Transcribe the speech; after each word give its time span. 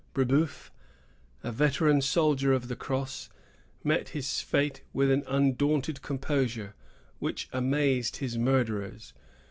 Brebeuf, 0.15 0.71
a 1.43 1.51
veteran 1.51 2.01
soldier 2.01 2.53
of 2.53 2.69
the 2.69 2.75
cross, 2.75 3.29
met 3.83 4.09
his 4.17 4.41
fate 4.41 4.81
with 4.93 5.11
an 5.11 5.23
undaunted 5.27 6.01
composure, 6.01 6.73
which 7.19 7.47
amazed 7.53 8.15
his 8.17 8.35
murderers. 8.35 9.13